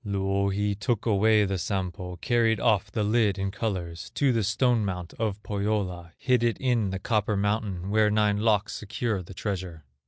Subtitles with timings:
[0.03, 5.13] Louhi took away the Sampo, Carried off the lid in colors To the stone mount
[5.19, 9.83] of Pohyola; Hid it in the copper mountain, Where nine locks secure the treasure.